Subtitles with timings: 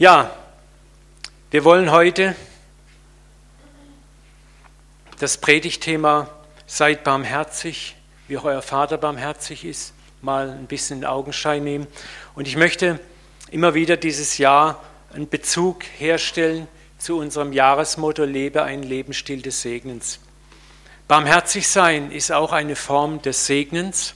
[0.00, 0.34] Ja,
[1.50, 2.34] wir wollen heute
[5.18, 6.30] das Predigtthema
[6.66, 7.96] Seid barmherzig,
[8.26, 9.92] wie auch euer Vater barmherzig ist,
[10.22, 11.86] mal ein bisschen in Augenschein nehmen.
[12.34, 12.98] Und ich möchte
[13.50, 14.82] immer wieder dieses Jahr
[15.12, 20.18] einen Bezug herstellen zu unserem Jahresmotto Lebe ein Lebensstil des Segnens.
[21.08, 24.14] Barmherzig sein ist auch eine Form des Segnens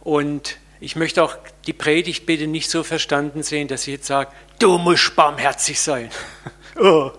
[0.00, 1.36] und ich möchte auch
[1.68, 4.32] die Predigt bitte nicht so verstanden sehen, dass ich jetzt sage,
[4.62, 6.10] du musst barmherzig sein.
[6.76, 7.10] oh,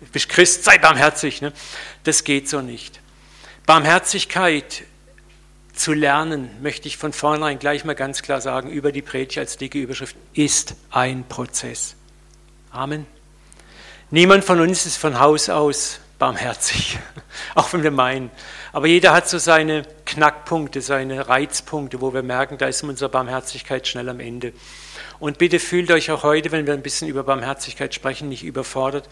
[0.00, 1.42] du bist Christ, sei barmherzig.
[1.42, 1.52] Ne?
[2.04, 3.00] Das geht so nicht.
[3.66, 4.84] Barmherzigkeit
[5.74, 9.58] zu lernen, möchte ich von vornherein gleich mal ganz klar sagen, über die Predigt als
[9.58, 11.94] dicke Überschrift, ist ein Prozess.
[12.70, 13.06] Amen.
[14.10, 16.98] Niemand von uns ist von Haus aus barmherzig,
[17.54, 18.30] auch wenn wir meinen.
[18.72, 23.86] Aber jeder hat so seine Knackpunkte, seine Reizpunkte, wo wir merken, da ist unsere Barmherzigkeit
[23.86, 24.52] schnell am Ende.
[25.20, 29.08] Und bitte fühlt euch auch heute, wenn wir ein bisschen über Barmherzigkeit sprechen, nicht überfordert.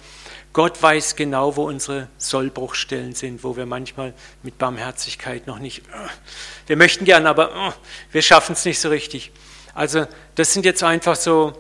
[0.53, 5.83] Gott weiß genau, wo unsere Sollbruchstellen sind, wo wir manchmal mit Barmherzigkeit noch nicht,
[6.67, 7.75] wir möchten gern, aber
[8.13, 9.33] wir schaffen es nicht so richtig.
[9.75, 11.53] Also das sind jetzt einfach so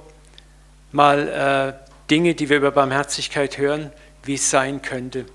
[0.92, 1.28] mal
[1.78, 3.90] äh, Dinge, die wir über Barmherzigkeit hören,
[4.22, 5.26] wie es sein könnte.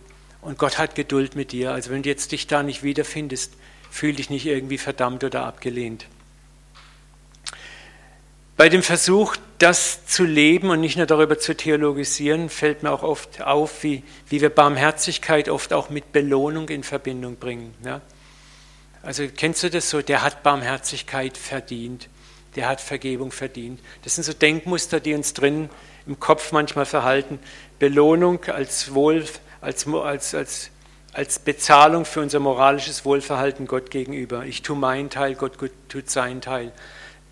[0.42, 1.72] Und Gott hat Geduld mit dir.
[1.74, 3.54] Also wenn du jetzt dich da nicht wiederfindest,
[3.92, 6.08] fühl dich nicht irgendwie verdammt oder abgelehnt.
[8.62, 13.02] Bei dem Versuch, das zu leben und nicht nur darüber zu theologisieren, fällt mir auch
[13.02, 17.74] oft auf, wie, wie wir Barmherzigkeit oft auch mit Belohnung in Verbindung bringen.
[17.84, 18.02] Ja?
[19.02, 20.04] Also kennst du das so?
[20.04, 22.08] Der hat Barmherzigkeit verdient,
[22.56, 23.80] der hat Vergebung verdient.
[24.04, 25.68] Das sind so Denkmuster, die uns drin
[26.06, 27.40] im Kopf manchmal verhalten.
[27.80, 29.26] Belohnung als Wohl,
[29.60, 30.70] als, als, als,
[31.14, 34.46] als Bezahlung für unser moralisches Wohlverhalten Gott gegenüber.
[34.46, 35.54] Ich tue meinen Teil, Gott
[35.90, 36.72] tut seinen Teil.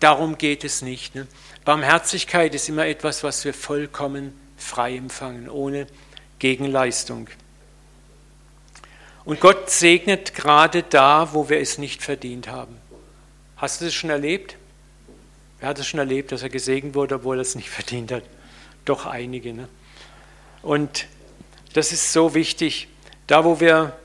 [0.00, 1.14] Darum geht es nicht.
[1.14, 1.26] Ne?
[1.64, 5.86] Barmherzigkeit ist immer etwas, was wir vollkommen frei empfangen, ohne
[6.38, 7.28] Gegenleistung.
[9.24, 12.76] Und Gott segnet gerade da, wo wir es nicht verdient haben.
[13.56, 14.56] Hast du das schon erlebt?
[15.60, 18.24] Wer hat es schon erlebt, dass er gesegnet wurde, obwohl er es nicht verdient hat?
[18.86, 19.52] Doch einige.
[19.52, 19.68] Ne?
[20.62, 21.06] Und
[21.74, 22.88] das ist so wichtig.
[23.26, 23.96] Da, wo wir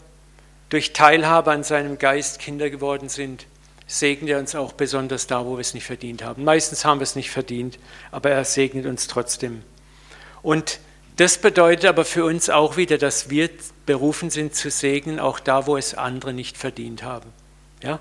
[0.69, 3.47] durch Teilhabe an seinem Geist Kinder geworden sind,
[3.87, 6.43] segnet er uns auch besonders da, wo wir es nicht verdient haben.
[6.43, 7.77] Meistens haben wir es nicht verdient,
[8.11, 9.63] aber er segnet uns trotzdem.
[10.41, 10.79] Und
[11.17, 13.49] das bedeutet aber für uns auch wieder, dass wir
[13.85, 17.31] berufen sind zu segnen, auch da, wo es andere nicht verdient haben.
[17.81, 17.99] Ja?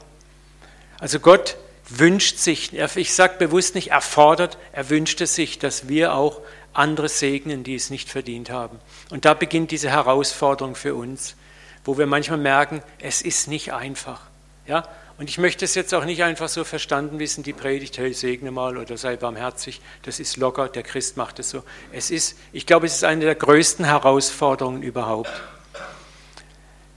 [0.99, 1.57] Also Gott
[1.89, 6.41] wünscht sich, ich sage bewusst nicht erfordert, er wünschte sich, dass wir auch
[6.73, 8.81] andere segnen, die es nicht verdient haben.
[9.11, 11.37] Und da beginnt diese Herausforderung für uns,
[11.85, 14.23] wo wir manchmal merken, es ist nicht einfach.
[14.67, 14.89] Ja?
[15.17, 18.51] Und ich möchte es jetzt auch nicht einfach so verstanden wissen, die Predigt, hey, segne
[18.51, 21.63] mal oder sei barmherzig, das ist locker, der Christ macht es so.
[21.93, 25.31] Es ist, ich glaube, es ist eine der größten Herausforderungen überhaupt.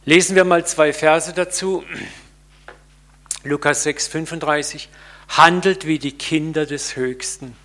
[0.06, 1.84] Lesen wir mal zwei Verse dazu.
[3.44, 4.90] Lukas 6, 35.
[5.30, 7.56] Handelt wie die Kinder des Höchsten,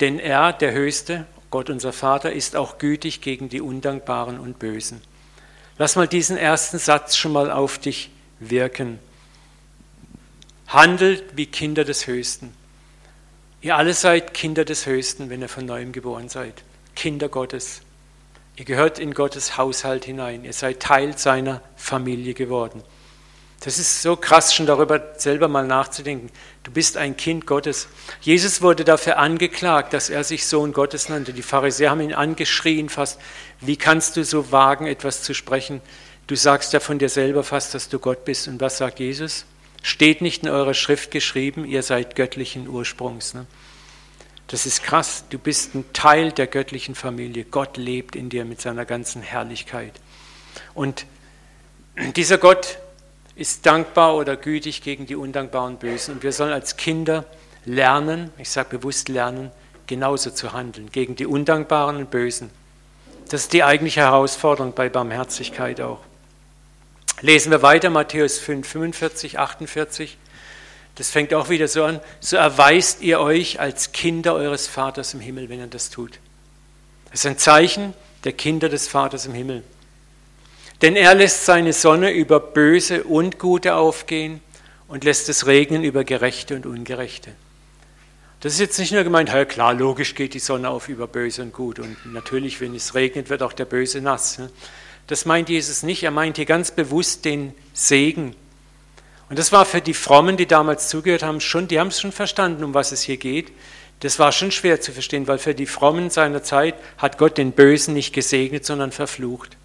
[0.00, 5.00] denn er, der Höchste, Gott unser Vater, ist auch gütig gegen die Undankbaren und Bösen.
[5.78, 8.10] Lass mal diesen ersten Satz schon mal auf dich
[8.40, 8.98] wirken.
[10.76, 12.52] Handelt wie Kinder des Höchsten.
[13.62, 16.52] Ihr alle seid Kinder des Höchsten, wenn ihr von neuem geboren seid.
[16.94, 17.80] Kinder Gottes.
[18.56, 20.44] Ihr gehört in Gottes Haushalt hinein.
[20.44, 22.82] Ihr seid Teil seiner Familie geworden.
[23.60, 26.28] Das ist so krass, schon darüber selber mal nachzudenken.
[26.62, 27.88] Du bist ein Kind Gottes.
[28.20, 31.32] Jesus wurde dafür angeklagt, dass er sich Sohn Gottes nannte.
[31.32, 33.18] Die Pharisäer haben ihn angeschrien fast.
[33.62, 35.80] Wie kannst du so wagen, etwas zu sprechen?
[36.26, 38.46] Du sagst ja von dir selber fast, dass du Gott bist.
[38.46, 39.46] Und was sagt Jesus?
[39.86, 43.34] Steht nicht in eurer Schrift geschrieben, ihr seid göttlichen Ursprungs.
[43.34, 43.46] Ne?
[44.48, 45.22] Das ist krass.
[45.30, 47.44] Du bist ein Teil der göttlichen Familie.
[47.44, 49.92] Gott lebt in dir mit seiner ganzen Herrlichkeit.
[50.74, 51.06] Und
[52.16, 52.78] dieser Gott
[53.36, 56.14] ist dankbar oder gütig gegen die undankbaren Bösen.
[56.14, 57.24] Und wir sollen als Kinder
[57.64, 59.52] lernen, ich sage bewusst lernen,
[59.86, 62.50] genauso zu handeln, gegen die undankbaren und Bösen.
[63.28, 66.00] Das ist die eigentliche Herausforderung bei Barmherzigkeit auch.
[67.22, 70.18] Lesen wir weiter, Matthäus 5, 45, 48.
[70.96, 72.00] Das fängt auch wieder so an.
[72.20, 76.18] So erweist ihr euch als Kinder eures Vaters im Himmel, wenn ihr das tut.
[77.10, 79.62] Das ist ein Zeichen der Kinder des Vaters im Himmel.
[80.82, 84.40] Denn er lässt seine Sonne über Böse und Gute aufgehen
[84.88, 87.32] und lässt es regnen über Gerechte und Ungerechte.
[88.40, 91.42] Das ist jetzt nicht nur gemeint, ja klar, logisch geht die Sonne auf über Böse
[91.42, 91.78] und Gut.
[91.78, 94.38] Und natürlich, wenn es regnet, wird auch der Böse nass.
[95.06, 96.02] Das meint Jesus nicht.
[96.02, 98.34] Er meint hier ganz bewusst den Segen.
[99.28, 102.12] Und das war für die Frommen, die damals zugehört haben, schon, die haben es schon
[102.12, 103.52] verstanden, um was es hier geht.
[104.00, 107.52] Das war schon schwer zu verstehen, weil für die Frommen seiner Zeit hat Gott den
[107.52, 109.56] Bösen nicht gesegnet, sondern verflucht.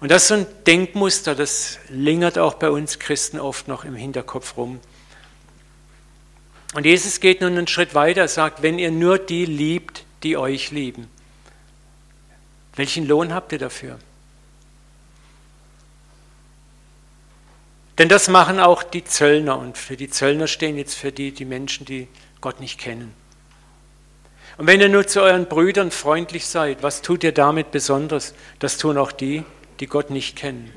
[0.00, 3.94] Und das ist so ein Denkmuster, das lingert auch bei uns Christen oft noch im
[3.94, 4.80] Hinterkopf rum.
[6.74, 10.70] Und Jesus geht nun einen Schritt weiter, sagt, wenn ihr nur die liebt, die euch
[10.70, 11.08] lieben,
[12.76, 13.98] welchen Lohn habt ihr dafür?
[18.00, 21.44] Denn das machen auch die Zöllner und für die Zöllner stehen jetzt für die die
[21.44, 22.08] Menschen, die
[22.40, 23.12] Gott nicht kennen.
[24.56, 28.32] Und wenn ihr nur zu euren Brüdern freundlich seid, was tut ihr damit besonders?
[28.58, 29.44] Das tun auch die,
[29.80, 30.72] die Gott nicht kennen.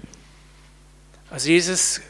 [1.31, 2.02] Also Jesus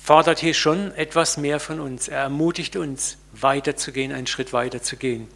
[0.00, 2.06] fordert hier schon etwas mehr von uns.
[2.06, 5.26] Er ermutigt uns, weiterzugehen, einen Schritt weiterzugehen.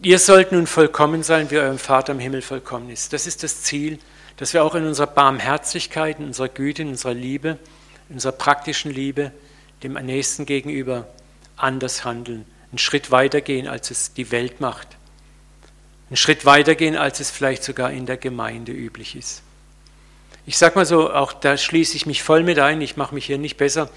[0.00, 3.14] Ihr sollt nun vollkommen sein, wie euer Vater im Himmel vollkommen ist.
[3.14, 3.98] Das ist das Ziel,
[4.36, 7.58] dass wir auch in unserer Barmherzigkeit, in unserer Güte, in unserer Liebe,
[8.08, 9.32] in unserer praktischen Liebe
[9.82, 11.08] dem Nächsten gegenüber
[11.56, 14.96] anders handeln, einen Schritt weitergehen, als es die Welt macht
[16.12, 19.40] einen Schritt weitergehen, als es vielleicht sogar in der Gemeinde üblich ist.
[20.44, 23.24] Ich sage mal so, auch da schließe ich mich voll mit ein, ich mache mich
[23.24, 23.88] hier nicht besser.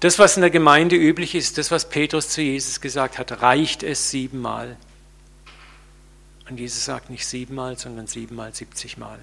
[0.00, 3.84] Das, was in der Gemeinde üblich ist, das, was Petrus zu Jesus gesagt hat, reicht
[3.84, 4.76] es siebenmal.
[6.50, 9.20] Und Jesus sagt nicht siebenmal, sondern siebenmal, siebzigmal.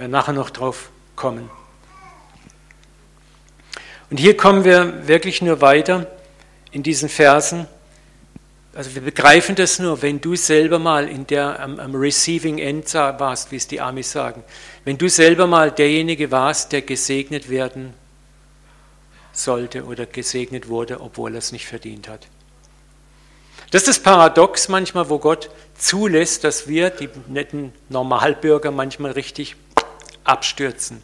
[0.00, 1.50] Wir werden nachher noch drauf kommen.
[4.08, 6.06] Und hier kommen wir wirklich nur weiter
[6.72, 7.66] in diesen Versen.
[8.72, 12.94] Also wir begreifen das nur, wenn du selber mal in der, am, am Receiving End
[12.94, 14.42] warst, wie es die Amis sagen.
[14.86, 17.92] Wenn du selber mal derjenige warst, der gesegnet werden
[19.32, 22.26] sollte oder gesegnet wurde, obwohl er es nicht verdient hat.
[23.70, 29.56] Das ist das Paradox manchmal, wo Gott zulässt, dass wir, die netten Normalbürger, manchmal richtig
[30.24, 31.02] abstürzen.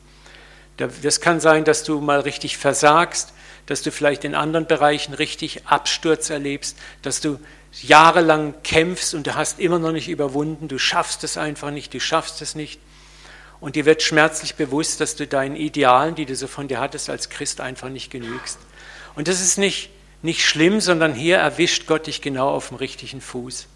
[0.76, 3.32] Das kann sein, dass du mal richtig versagst,
[3.66, 7.38] dass du vielleicht in anderen Bereichen richtig Absturz erlebst, dass du
[7.82, 12.00] jahrelang kämpfst und du hast immer noch nicht überwunden, du schaffst es einfach nicht, du
[12.00, 12.80] schaffst es nicht.
[13.58, 17.08] Und dir wird schmerzlich bewusst, dass du deinen Idealen, die du so von dir hattest,
[17.08, 18.58] als Christ einfach nicht genügst.
[19.14, 19.90] Und das ist nicht,
[20.22, 23.66] nicht schlimm, sondern hier erwischt Gott dich genau auf dem richtigen Fuß.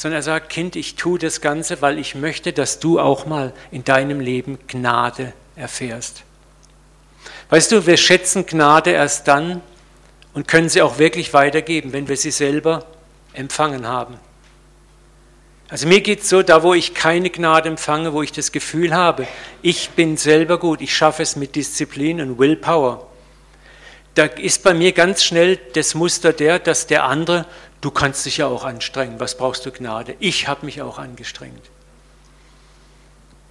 [0.00, 3.52] Sondern er sagt, Kind, ich tue das Ganze, weil ich möchte, dass du auch mal
[3.70, 6.22] in deinem Leben Gnade erfährst.
[7.50, 9.60] Weißt du, wir schätzen Gnade erst dann
[10.32, 12.86] und können sie auch wirklich weitergeben, wenn wir sie selber
[13.34, 14.14] empfangen haben.
[15.68, 18.94] Also mir geht es so, da wo ich keine Gnade empfange, wo ich das Gefühl
[18.94, 19.28] habe,
[19.60, 23.06] ich bin selber gut, ich schaffe es mit Disziplin und Willpower,
[24.14, 27.44] da ist bei mir ganz schnell das Muster der, dass der andere,
[27.80, 30.14] du kannst dich ja auch anstrengen, was brauchst du Gnade?
[30.18, 31.70] Ich habe mich auch angestrengt.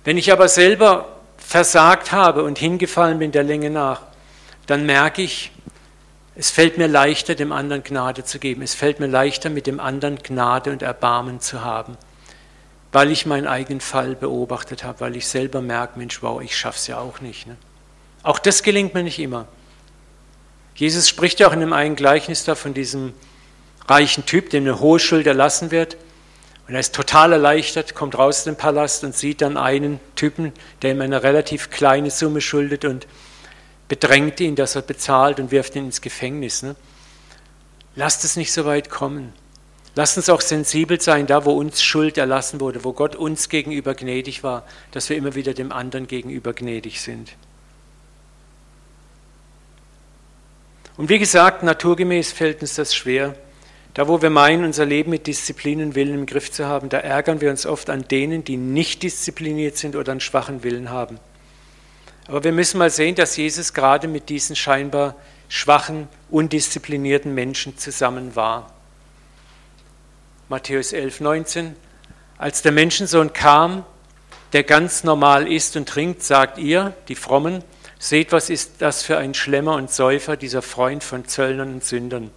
[0.04, 4.02] Wenn ich aber selber versagt habe und hingefallen bin der Länge nach,
[4.68, 5.52] dann merke ich,
[6.36, 8.62] es fällt mir leichter, dem anderen Gnade zu geben.
[8.62, 11.98] Es fällt mir leichter, mit dem anderen Gnade und Erbarmen zu haben,
[12.92, 16.88] weil ich meinen eigenen Fall beobachtet habe, weil ich selber merke, Mensch, wow, ich schaff's
[16.88, 17.48] ja auch nicht.
[17.48, 17.58] Ne?
[18.24, 19.48] Auch das gelingt mir nicht immer.
[20.76, 23.14] Jesus spricht ja auch in dem einen Gleichnis da von diesem
[23.90, 25.98] reichen Typ, dem eine hohe Schuld erlassen wird.
[26.68, 30.54] Und er ist total erleichtert, kommt raus aus dem Palast und sieht dann einen Typen,
[30.82, 33.08] der ihm eine relativ kleine Summe schuldet und
[33.88, 36.62] bedrängt ihn, dass er bezahlt und wirft ihn ins Gefängnis.
[36.62, 36.76] Ne?
[37.96, 39.34] Lasst es nicht so weit kommen.
[39.96, 43.96] Lasst uns auch sensibel sein, da wo uns Schuld erlassen wurde, wo Gott uns gegenüber
[43.96, 47.32] gnädig war, dass wir immer wieder dem anderen gegenüber gnädig sind.
[50.96, 53.36] Und wie gesagt, naturgemäß fällt uns das schwer.
[53.94, 57.00] Da wo wir meinen, unser Leben mit Disziplin und Willen im Griff zu haben, da
[57.00, 61.20] ärgern wir uns oft an denen, die nicht diszipliniert sind oder einen schwachen Willen haben.
[62.28, 65.16] Aber wir müssen mal sehen, dass Jesus gerade mit diesen scheinbar
[65.48, 68.72] schwachen, undisziplinierten Menschen zusammen war.
[70.48, 71.76] Matthäus 11, 19.
[72.38, 73.84] Als der Menschensohn kam,
[74.54, 77.64] der ganz normal isst und trinkt, sagt ihr, die Frommen,
[77.98, 82.32] seht, was ist das für ein Schlemmer und Säufer, dieser Freund von Zöllnern und Sündern.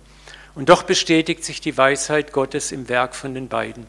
[0.54, 3.87] Und doch bestätigt sich die Weisheit Gottes im Werk von den beiden.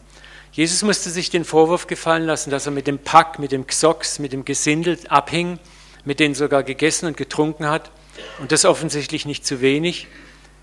[0.52, 4.18] Jesus musste sich den Vorwurf gefallen lassen, dass er mit dem Pack, mit dem Xox,
[4.18, 5.58] mit dem Gesindel abhing
[6.04, 7.90] mit denen sogar gegessen und getrunken hat.
[8.38, 10.06] Und das offensichtlich nicht zu wenig.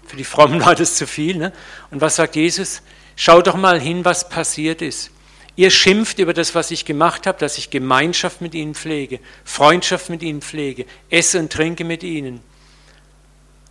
[0.06, 1.38] Für die Frommen war das zu viel.
[1.38, 1.52] Ne?
[1.90, 2.82] Und was sagt Jesus?
[3.16, 5.12] Schaut doch mal hin, was passiert ist.
[5.58, 10.10] Ihr schimpft über das, was ich gemacht habe, dass ich Gemeinschaft mit ihnen pflege, Freundschaft
[10.10, 12.40] mit ihnen pflege, esse und trinke mit ihnen.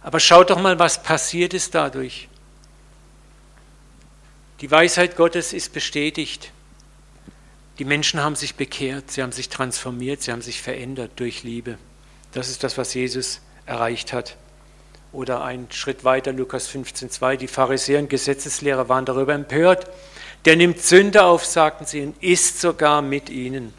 [0.02, 2.28] Aber schaut doch mal, was passiert ist dadurch.
[4.60, 6.52] Die Weisheit Gottes ist bestätigt.
[7.78, 11.78] Die Menschen haben sich bekehrt, sie haben sich transformiert, sie haben sich verändert durch Liebe.
[12.32, 14.36] Das ist das, was Jesus erreicht hat.
[15.12, 19.90] Oder ein Schritt weiter, Lukas 15,2, die Pharisäer und Gesetzeslehrer waren darüber empört.
[20.44, 23.74] Der nimmt Sünde auf, sagten sie, und isst sogar mit ihnen.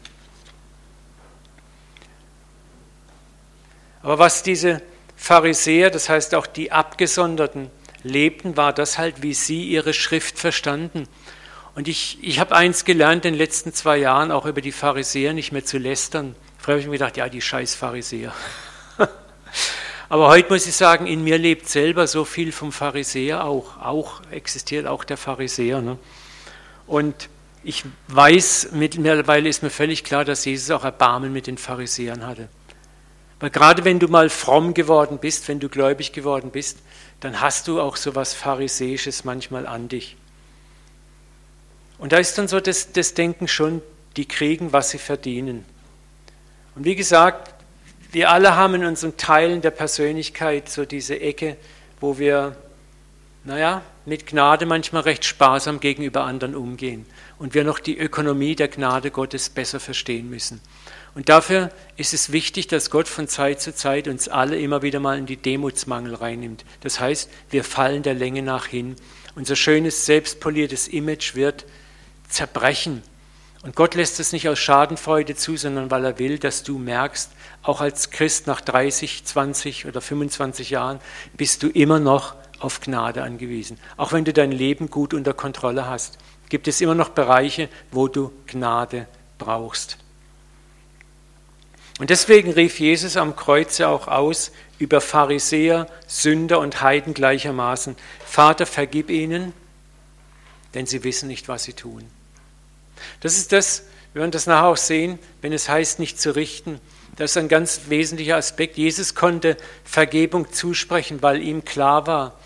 [4.02, 4.82] Aber was diese
[5.22, 7.70] Pharisäer, das heißt auch die Abgesonderten,
[8.02, 11.06] lebten, war das halt, wie sie ihre Schrift verstanden.
[11.76, 15.32] Und ich, ich habe eins gelernt in den letzten zwei Jahren, auch über die Pharisäer
[15.32, 16.34] nicht mehr zu lästern.
[16.58, 18.34] Früher habe ich mir gedacht, ja, die scheiß Pharisäer.
[20.08, 23.80] Aber heute muss ich sagen, in mir lebt selber so viel vom Pharisäer auch.
[23.80, 25.82] Auch existiert auch der Pharisäer.
[25.82, 25.98] Ne?
[26.88, 27.28] Und
[27.62, 32.48] ich weiß, mittlerweile ist mir völlig klar, dass Jesus auch Erbarmen mit den Pharisäern hatte.
[33.42, 36.78] Weil gerade wenn du mal fromm geworden bist, wenn du gläubig geworden bist,
[37.18, 40.16] dann hast du auch so was Pharisäisches manchmal an dich.
[41.98, 43.82] Und da ist dann so das, das Denken schon,
[44.16, 45.64] die kriegen, was sie verdienen.
[46.76, 47.52] Und wie gesagt,
[48.12, 51.56] wir alle haben in unseren Teilen der Persönlichkeit so diese Ecke,
[51.98, 52.54] wo wir,
[53.42, 57.06] naja, mit Gnade manchmal recht sparsam gegenüber anderen umgehen
[57.40, 60.60] und wir noch die Ökonomie der Gnade Gottes besser verstehen müssen.
[61.14, 64.98] Und dafür ist es wichtig, dass Gott von Zeit zu Zeit uns alle immer wieder
[64.98, 66.64] mal in die Demutsmangel reinnimmt.
[66.80, 68.96] Das heißt, wir fallen der Länge nach hin.
[69.34, 71.66] Unser schönes, selbstpoliertes Image wird
[72.28, 73.02] zerbrechen.
[73.62, 77.30] Und Gott lässt es nicht aus Schadenfreude zu, sondern weil er will, dass du merkst,
[77.62, 80.98] auch als Christ nach 30, 20 oder 25 Jahren
[81.36, 83.78] bist du immer noch auf Gnade angewiesen.
[83.96, 88.08] Auch wenn du dein Leben gut unter Kontrolle hast, gibt es immer noch Bereiche, wo
[88.08, 89.06] du Gnade
[89.38, 89.98] brauchst.
[92.02, 97.94] Und deswegen rief Jesus am Kreuze auch aus über Pharisäer, Sünder und Heiden gleichermaßen,
[98.26, 99.52] Vater, vergib ihnen,
[100.74, 102.04] denn sie wissen nicht, was sie tun.
[103.20, 106.80] Das ist das, wir werden das nachher auch sehen, wenn es heißt, nicht zu richten.
[107.14, 108.78] Das ist ein ganz wesentlicher Aspekt.
[108.78, 112.36] Jesus konnte Vergebung zusprechen, weil ihm klar war,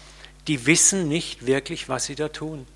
[0.49, 2.67] die wissen nicht wirklich, was sie da tun.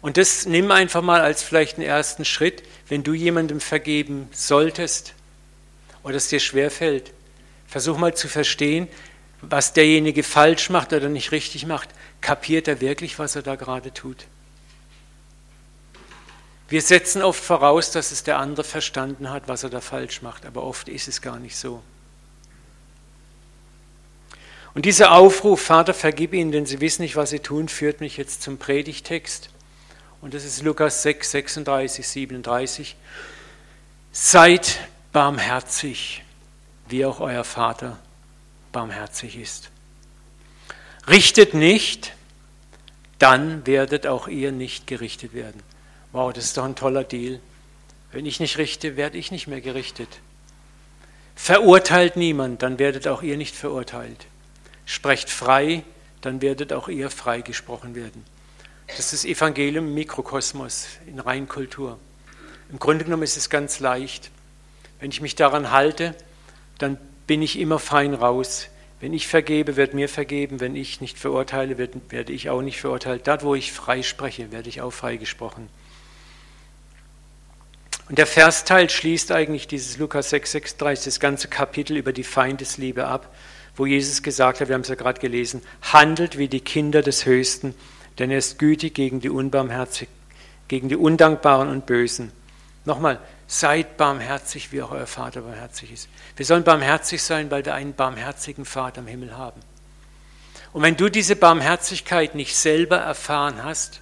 [0.00, 5.14] Und das nimm einfach mal als vielleicht einen ersten Schritt, wenn du jemandem vergeben solltest
[6.02, 7.12] oder es dir schwerfällt.
[7.66, 8.88] Versuch mal zu verstehen,
[9.40, 11.88] was derjenige falsch macht oder nicht richtig macht.
[12.20, 14.26] Kapiert er wirklich, was er da gerade tut?
[16.68, 20.44] Wir setzen oft voraus, dass es der andere verstanden hat, was er da falsch macht,
[20.44, 21.82] aber oft ist es gar nicht so.
[24.74, 28.16] Und dieser Aufruf, Vater, vergib ihnen, denn sie wissen nicht, was sie tun, führt mich
[28.16, 29.48] jetzt zum Predigtext.
[30.20, 32.96] Und das ist Lukas 6, 36, 37.
[34.12, 34.80] Seid
[35.12, 36.24] barmherzig,
[36.88, 37.98] wie auch euer Vater
[38.72, 39.70] barmherzig ist.
[41.08, 42.12] Richtet nicht,
[43.18, 45.62] dann werdet auch ihr nicht gerichtet werden.
[46.12, 47.40] Wow, das ist doch ein toller Deal.
[48.12, 50.08] Wenn ich nicht richte, werde ich nicht mehr gerichtet.
[51.36, 54.26] Verurteilt niemand, dann werdet auch ihr nicht verurteilt.
[54.86, 55.84] Sprecht frei,
[56.20, 58.24] dann werdet auch ihr freigesprochen werden.
[58.96, 61.98] Das ist Evangelium Mikrokosmos, in Reinkultur.
[62.70, 64.30] Im Grunde genommen ist es ganz leicht.
[65.00, 66.14] Wenn ich mich daran halte,
[66.78, 68.68] dann bin ich immer fein raus.
[69.00, 70.60] Wenn ich vergebe, wird mir vergeben.
[70.60, 73.26] Wenn ich nicht verurteile, werde ich auch nicht verurteilt.
[73.26, 75.68] Dort, wo ich frei spreche, werde ich auch freigesprochen.
[78.08, 83.06] Und der Versteil schließt eigentlich dieses Lukas 6, 36, das ganze Kapitel über die Feindesliebe
[83.06, 83.34] ab,
[83.76, 87.26] wo Jesus gesagt hat, wir haben es ja gerade gelesen, handelt wie die Kinder des
[87.26, 87.74] Höchsten,
[88.18, 90.12] denn er ist gütig gegen die Unbarmherzigen,
[90.68, 92.32] gegen die Undankbaren und Bösen.
[92.84, 96.08] Nochmal, seid barmherzig, wie auch euer Vater barmherzig ist.
[96.36, 99.60] Wir sollen barmherzig sein, weil wir einen barmherzigen Vater im Himmel haben.
[100.72, 104.00] Und wenn du diese Barmherzigkeit nicht selber erfahren hast,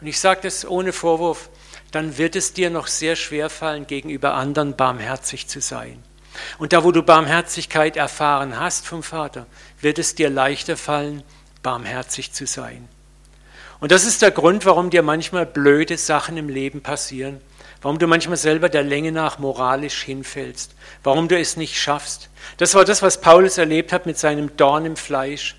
[0.00, 1.50] und ich sage das ohne Vorwurf,
[1.90, 6.02] dann wird es dir noch sehr schwer fallen, gegenüber anderen barmherzig zu sein.
[6.58, 9.46] Und da, wo du Barmherzigkeit erfahren hast vom Vater,
[9.80, 11.24] wird es dir leichter fallen,
[11.62, 12.88] barmherzig zu sein.
[13.80, 17.40] Und das ist der Grund, warum dir manchmal blöde Sachen im Leben passieren,
[17.80, 22.28] warum du manchmal selber der Länge nach moralisch hinfällst, warum du es nicht schaffst.
[22.56, 25.56] Das war das, was Paulus erlebt hat mit seinem Dorn im Fleisch,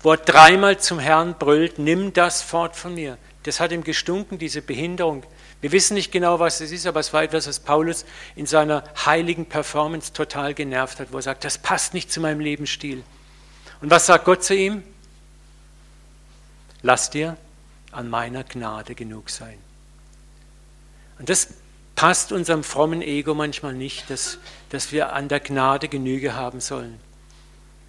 [0.00, 3.18] wo er dreimal zum Herrn brüllt, nimm das fort von mir.
[3.42, 5.24] Das hat ihm gestunken, diese Behinderung.
[5.60, 8.04] Wir wissen nicht genau, was es ist, aber es war etwas, was Paulus
[8.36, 12.40] in seiner heiligen Performance total genervt hat, wo er sagt, das passt nicht zu meinem
[12.40, 13.02] Lebensstil.
[13.80, 14.84] Und was sagt Gott zu ihm?
[16.82, 17.36] Lass dir
[17.96, 19.58] an meiner Gnade genug sein.
[21.18, 21.48] Und das
[21.94, 24.38] passt unserem frommen Ego manchmal nicht, dass,
[24.68, 27.00] dass wir an der Gnade Genüge haben sollen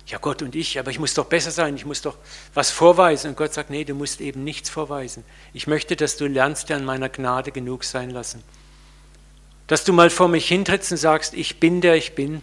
[0.08, 2.18] ja Gott und ich, aber ich muss doch besser sein, ich muss doch
[2.54, 3.30] was vorweisen.
[3.30, 5.24] Und Gott sagt, nee, du musst eben nichts vorweisen.
[5.54, 8.42] Ich möchte, dass du lernst, dir an meiner Gnade genug sein lassen.
[9.68, 12.42] Dass du mal vor mich hintrittst und sagst, ich bin der ich bin.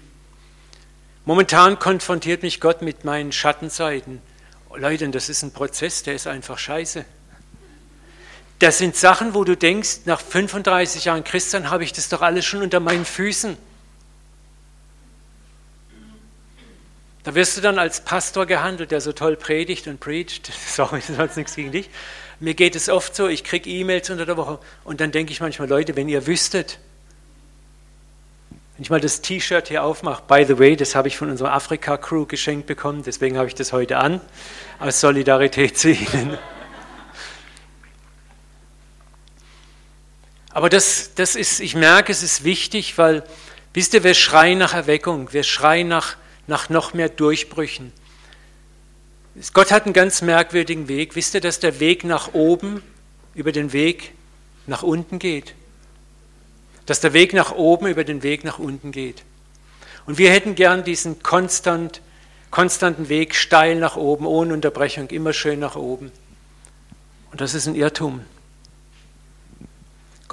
[1.25, 4.21] Momentan konfrontiert mich Gott mit meinen Schattenseiten.
[4.77, 7.07] Leute, das ist ein Prozess, der ist einfach scheiße.
[8.59, 12.45] Das sind Sachen, wo du denkst, nach 35 Jahren Christian habe ich das doch alles
[12.45, 13.57] schon unter meinen Füßen.
[17.25, 20.53] Da wirst du dann als Pastor gehandelt, der so toll predigt und preacht.
[20.69, 21.91] Sorry, ist nichts gegen dich.
[22.39, 25.41] Mir geht es oft so, ich kriege E-Mails unter der Woche und dann denke ich
[25.41, 26.79] manchmal, Leute, wenn ihr wüsstet,
[28.77, 31.53] wenn ich mal das T-Shirt hier aufmache, by the way, das habe ich von unserer
[31.53, 34.21] Afrika-Crew geschenkt bekommen, deswegen habe ich das heute an,
[34.81, 36.37] aus Solidarität zu Ihnen.
[40.55, 43.25] Aber das, das ist, ich merke, es ist wichtig, weil,
[43.75, 47.93] wisst ihr, wir schreien nach Erweckung, wir schreien nach, nach noch mehr Durchbrüchen.
[49.53, 51.17] Gott hat einen ganz merkwürdigen Weg.
[51.17, 52.85] Wisst ihr, dass der Weg nach oben
[53.35, 54.13] über den Weg
[54.69, 55.57] nach unten geht?
[56.87, 59.25] Dass der Weg nach oben über den Weg nach unten geht.
[60.07, 62.01] Und wir hätten gern diesen konstant,
[62.53, 66.13] konstanten Weg steil nach oben, ohne Unterbrechung, immer schön nach oben.
[67.33, 68.21] Und das ist ein Irrtum.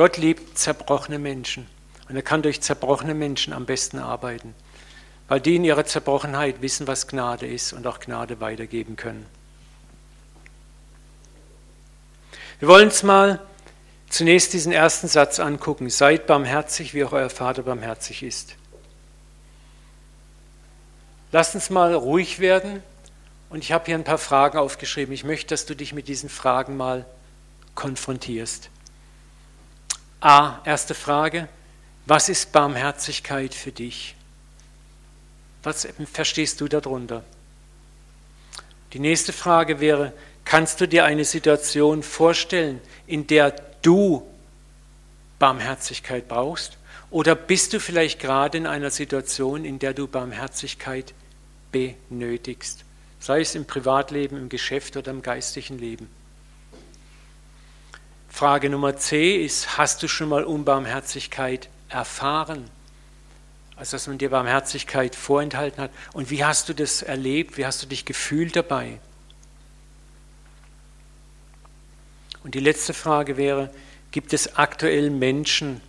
[0.01, 1.67] Gott liebt zerbrochene Menschen.
[2.09, 4.55] Und er kann durch zerbrochene Menschen am besten arbeiten
[5.31, 9.25] weil die in ihrer Zerbrochenheit wissen, was Gnade ist und auch Gnade weitergeben können.
[12.59, 13.39] Wir wollen uns mal
[14.09, 15.89] zunächst diesen ersten Satz angucken.
[15.89, 18.55] Seid barmherzig, wie auch euer Vater barmherzig ist.
[21.31, 22.83] Lasst uns mal ruhig werden
[23.49, 25.13] und ich habe hier ein paar Fragen aufgeschrieben.
[25.13, 27.05] Ich möchte, dass du dich mit diesen Fragen mal
[27.73, 28.69] konfrontierst.
[30.21, 31.47] A, erste Frage,
[32.05, 34.15] was ist Barmherzigkeit für dich?
[35.63, 37.23] Was verstehst du darunter?
[38.93, 40.13] Die nächste Frage wäre,
[40.45, 43.51] kannst du dir eine Situation vorstellen, in der
[43.81, 44.27] du
[45.39, 46.77] Barmherzigkeit brauchst?
[47.09, 51.15] Oder bist du vielleicht gerade in einer Situation, in der du Barmherzigkeit
[51.71, 52.85] benötigst?
[53.19, 56.09] Sei es im Privatleben, im Geschäft oder im geistlichen Leben.
[58.31, 62.69] Frage Nummer C ist, hast du schon mal Unbarmherzigkeit erfahren?
[63.81, 65.89] also dass man dir Barmherzigkeit vorenthalten hat.
[66.13, 67.57] Und wie hast du das erlebt?
[67.57, 68.99] Wie hast du dich gefühlt dabei?
[72.43, 73.71] Und die letzte Frage wäre,
[74.11, 75.81] gibt es aktuell Menschen,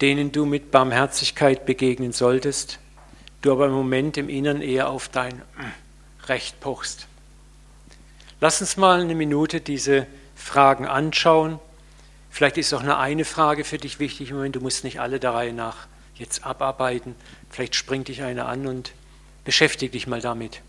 [0.00, 2.80] denen du mit Barmherzigkeit begegnen solltest,
[3.42, 5.40] du aber im Moment im Inneren eher auf dein
[6.26, 7.06] Recht pochst?
[8.40, 10.08] Lass uns mal eine Minute diese
[10.44, 11.58] Fragen anschauen.
[12.30, 15.18] Vielleicht ist auch nur eine Frage für dich wichtig im Moment, du musst nicht alle
[15.18, 17.14] der Reihe nach jetzt abarbeiten.
[17.48, 18.92] Vielleicht springt dich einer an und
[19.44, 20.60] beschäftige dich mal damit.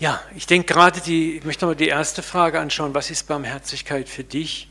[0.00, 4.08] Ja, ich denke gerade die, ich möchte mal die erste Frage anschauen, was ist Barmherzigkeit
[4.08, 4.68] für dich?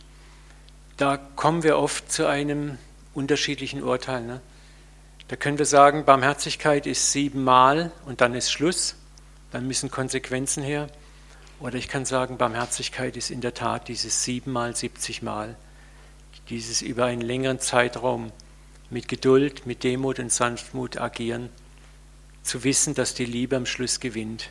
[0.97, 2.77] Da kommen wir oft zu einem
[3.13, 4.21] unterschiedlichen Urteil.
[4.21, 4.41] Ne?
[5.29, 8.95] Da können wir sagen, Barmherzigkeit ist siebenmal und dann ist Schluss,
[9.51, 10.89] dann müssen Konsequenzen her.
[11.61, 15.55] Oder ich kann sagen, Barmherzigkeit ist in der Tat dieses siebenmal, siebzigmal,
[16.49, 18.33] dieses über einen längeren Zeitraum
[18.89, 21.49] mit Geduld, mit Demut und Sanftmut agieren,
[22.43, 24.49] zu wissen, dass die Liebe am Schluss gewinnt.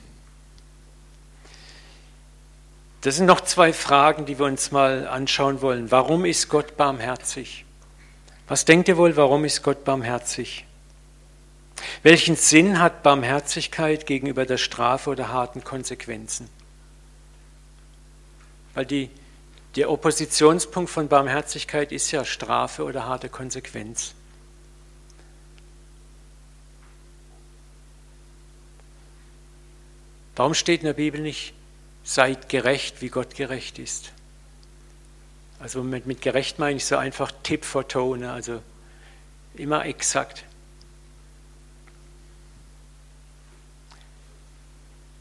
[3.02, 5.90] Das sind noch zwei Fragen, die wir uns mal anschauen wollen.
[5.90, 7.64] Warum ist Gott barmherzig?
[8.46, 10.66] Was denkt ihr wohl, warum ist Gott barmherzig?
[12.04, 16.48] Welchen Sinn hat Barmherzigkeit gegenüber der Strafe oder harten Konsequenzen?
[18.74, 19.10] Weil die,
[19.74, 24.14] der Oppositionspunkt von Barmherzigkeit ist ja Strafe oder harte Konsequenz.
[30.36, 31.52] Warum steht in der Bibel nicht
[32.04, 34.12] seid gerecht, wie Gott gerecht ist.
[35.60, 38.62] Also mit, mit gerecht meine ich so einfach Tip for Tone, also
[39.54, 40.44] immer exakt.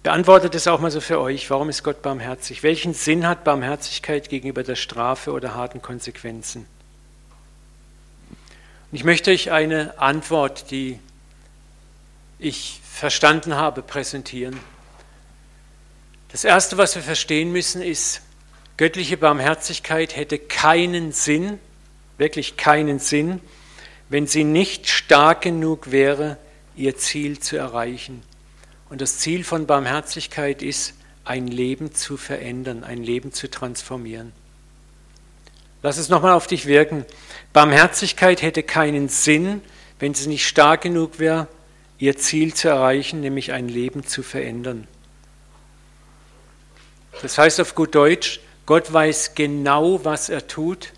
[0.03, 2.63] Beantwortet es auch mal so für euch, warum ist Gott barmherzig?
[2.63, 6.65] Welchen Sinn hat Barmherzigkeit gegenüber der Strafe oder harten Konsequenzen?
[8.91, 10.99] Ich möchte euch eine Antwort, die
[12.39, 14.59] ich verstanden habe, präsentieren.
[16.31, 18.21] Das Erste, was wir verstehen müssen, ist,
[18.77, 21.59] göttliche Barmherzigkeit hätte keinen Sinn,
[22.17, 23.41] wirklich keinen Sinn,
[24.07, 26.37] wenn sie nicht stark genug wäre,
[26.77, 28.23] ihr Ziel zu erreichen.
[28.89, 30.93] Und das Ziel von Barmherzigkeit ist,
[31.25, 34.31] ein Leben zu verändern, ein Leben zu transformieren.
[35.83, 37.05] Lass es nochmal auf dich wirken.
[37.51, 39.61] Barmherzigkeit hätte keinen Sinn,
[39.99, 41.47] wenn sie nicht stark genug wäre,
[41.99, 44.87] ihr Ziel zu erreichen, nämlich ein Leben zu verändern.
[47.21, 50.93] Das heißt auf gut Deutsch, Gott weiß genau, was er tut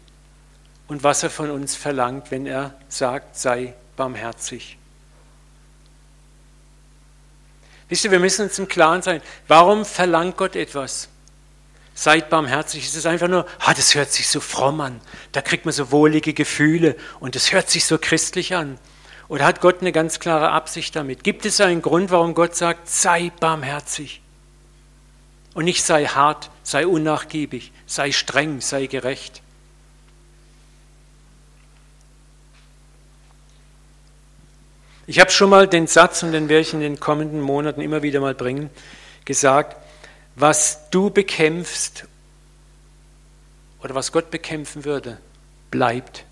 [0.88, 4.78] und was er von uns verlangt, wenn er sagt, sei barmherzig.
[7.89, 11.10] Wisst ihr, wir müssen uns im Klaren sein, warum verlangt Gott etwas?
[11.95, 12.88] Seid barmherzig.
[12.88, 14.99] Es ist einfach nur, ah, das hört sich so fromm an.
[15.32, 18.80] Da kriegt man so wohlige Gefühle und es hört sich so christlich an.
[19.28, 21.23] Oder hat Gott eine ganz klare Absicht damit?
[21.23, 24.22] Gibt es einen Grund, warum Gott sagt, sei barmherzig?
[25.54, 29.42] Und nicht sei hart, sei unnachgiebig, sei streng, sei gerecht.
[35.06, 38.02] Ich habe schon mal den Satz, und den werde ich in den kommenden Monaten immer
[38.04, 38.70] wieder mal bringen,
[39.26, 39.76] gesagt,
[40.36, 42.06] was du bekämpfst
[43.84, 45.20] oder was Gott bekämpfen würde,
[45.70, 46.26] bleibt.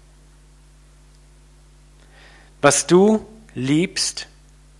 [2.61, 4.27] Was du liebst,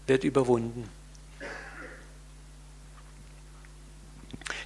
[0.08, 0.90] wird überwunden.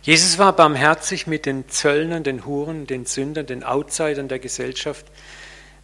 [0.01, 5.05] Jesus war barmherzig mit den Zöllnern, den Huren, den Sündern, den Outsidern der Gesellschaft,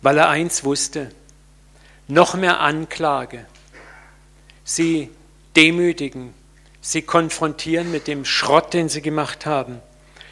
[0.01, 1.11] weil er eins wusste,
[2.07, 3.45] noch mehr Anklage,
[4.63, 5.09] sie
[5.55, 6.33] demütigen,
[6.81, 9.81] sie konfrontieren mit dem Schrott, den sie gemacht haben,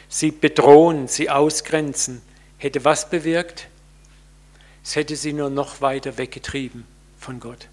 [0.08, 2.22] sie bedrohen, sie ausgrenzen,
[2.58, 3.68] hätte was bewirkt?
[4.84, 6.84] Es hätte sie nur noch weiter weggetrieben
[7.18, 7.68] von Gott,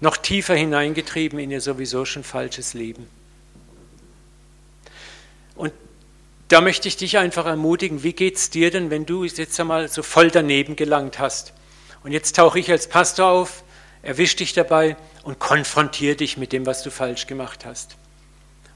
[0.00, 3.06] noch tiefer hineingetrieben in ihr sowieso schon falsches Leben.
[5.54, 5.72] Und
[6.48, 9.88] da möchte ich dich einfach ermutigen, wie geht es dir denn, wenn du jetzt einmal
[9.88, 11.52] so voll daneben gelangt hast?
[12.02, 13.62] Und jetzt tauche ich als Pastor auf,
[14.02, 17.96] erwische dich dabei und konfrontiere dich mit dem, was du falsch gemacht hast.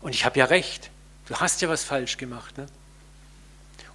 [0.03, 0.91] Und ich habe ja recht,
[1.29, 2.59] du hast ja was falsch gemacht.
[2.59, 2.67] Ne?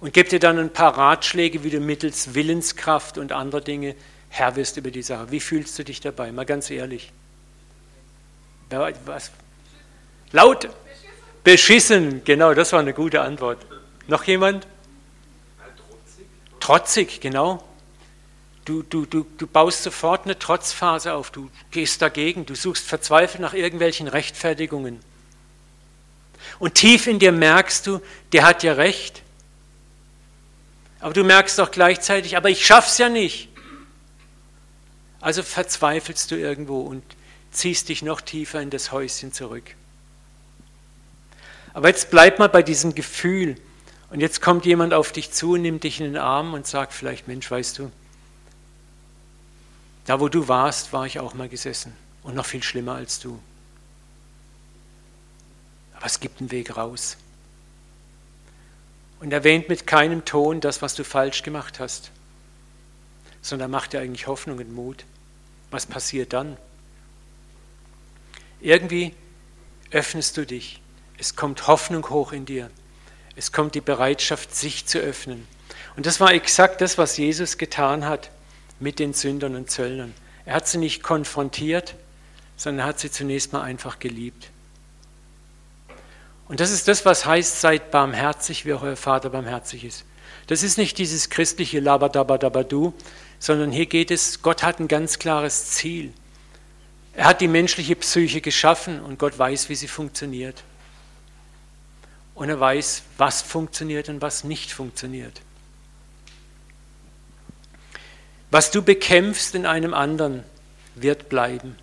[0.00, 3.94] Und gebe dir dann ein paar Ratschläge, wie du mittels Willenskraft und anderer Dinge
[4.30, 5.30] Herr wirst über die Sache.
[5.30, 6.32] Wie fühlst du dich dabei?
[6.32, 7.12] Mal ganz ehrlich.
[8.70, 9.30] Was?
[10.32, 10.68] Laut?
[11.48, 13.64] Beschissen, genau, das war eine gute Antwort.
[14.06, 14.66] Noch jemand?
[16.60, 17.22] Trotzig.
[17.22, 17.64] Genau.
[18.66, 23.40] Du, du, du, du baust sofort eine Trotzphase auf, du gehst dagegen, du suchst verzweifelt
[23.40, 25.00] nach irgendwelchen Rechtfertigungen.
[26.58, 29.22] Und tief in dir merkst du, der hat ja recht.
[31.00, 33.48] Aber du merkst auch gleichzeitig, aber ich schaff's ja nicht.
[35.22, 37.02] Also verzweifelst du irgendwo und
[37.52, 39.77] ziehst dich noch tiefer in das Häuschen zurück.
[41.78, 43.56] Aber jetzt bleib mal bei diesem Gefühl.
[44.10, 47.28] Und jetzt kommt jemand auf dich zu, nimmt dich in den Arm und sagt vielleicht,
[47.28, 47.92] Mensch, weißt du,
[50.04, 51.92] da, wo du warst, war ich auch mal gesessen
[52.24, 53.38] und noch viel schlimmer als du.
[55.94, 57.16] Aber es gibt einen Weg raus.
[59.20, 62.10] Und erwähnt mit keinem Ton das, was du falsch gemacht hast,
[63.40, 65.04] sondern macht dir eigentlich Hoffnung und Mut.
[65.70, 66.56] Was passiert dann?
[68.60, 69.14] Irgendwie
[69.92, 70.80] öffnest du dich.
[71.18, 72.70] Es kommt Hoffnung hoch in dir.
[73.36, 75.46] Es kommt die Bereitschaft, sich zu öffnen.
[75.96, 78.30] Und das war exakt das, was Jesus getan hat
[78.80, 80.14] mit den Sündern und Zöllnern.
[80.44, 81.96] Er hat sie nicht konfrontiert,
[82.56, 84.50] sondern er hat sie zunächst mal einfach geliebt.
[86.48, 90.04] Und das ist das, was heißt, seid barmherzig, wie auch euer Vater barmherzig ist.
[90.46, 92.94] Das ist nicht dieses christliche Labadabadabadu,
[93.38, 96.12] sondern hier geht es, Gott hat ein ganz klares Ziel.
[97.12, 100.62] Er hat die menschliche Psyche geschaffen und Gott weiß, wie sie funktioniert.
[102.38, 105.40] Und er weiß, was funktioniert und was nicht funktioniert.
[108.52, 110.44] Was du bekämpfst in einem anderen,
[110.94, 111.74] wird bleiben.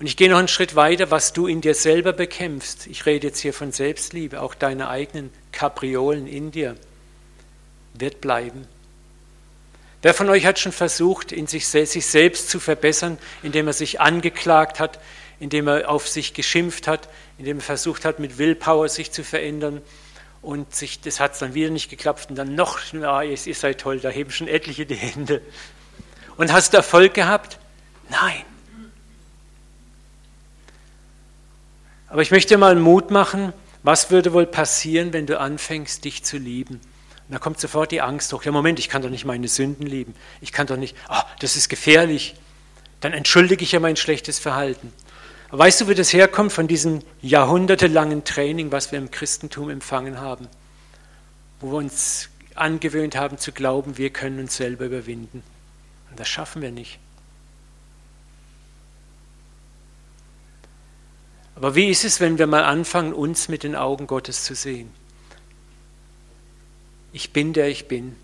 [0.00, 2.88] Und ich gehe noch einen Schritt weiter, was du in dir selber bekämpfst.
[2.88, 6.74] Ich rede jetzt hier von Selbstliebe, auch deine eigenen Kapriolen in dir,
[7.94, 8.66] wird bleiben.
[10.02, 14.00] Wer von euch hat schon versucht, in sich, sich selbst zu verbessern, indem er sich
[14.00, 14.98] angeklagt hat,
[15.40, 19.82] indem er auf sich geschimpft hat, indem er versucht hat, mit Willpower sich zu verändern,
[20.46, 23.54] und sich, das hat es dann wieder nicht geklappt und dann noch, ah, ihr, ihr
[23.54, 25.42] seid toll, da heben schon etliche die Hände.
[26.36, 27.58] Und hast du Erfolg gehabt?
[28.08, 28.44] Nein.
[32.08, 36.38] Aber ich möchte mal Mut machen, was würde wohl passieren, wenn du anfängst, dich zu
[36.38, 36.74] lieben?
[36.74, 38.44] Und da kommt sofort die Angst hoch.
[38.44, 40.14] Ja, Moment, ich kann doch nicht meine Sünden lieben.
[40.40, 42.36] Ich kann doch nicht, oh, das ist gefährlich.
[43.00, 44.92] Dann entschuldige ich ja mein schlechtes Verhalten.
[45.50, 50.48] Weißt du, wie das herkommt von diesem jahrhundertelangen Training, was wir im Christentum empfangen haben?
[51.60, 55.42] Wo wir uns angewöhnt haben zu glauben, wir können uns selber überwinden.
[56.10, 56.98] Und das schaffen wir nicht.
[61.54, 64.90] Aber wie ist es, wenn wir mal anfangen, uns mit den Augen Gottes zu sehen?
[67.12, 68.16] Ich bin der ich bin.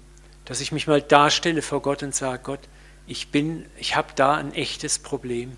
[0.45, 2.61] Dass ich mich mal darstelle vor Gott und sage, Gott,
[3.07, 5.57] ich bin, ich habe da ein echtes Problem.